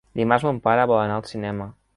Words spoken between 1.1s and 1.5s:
al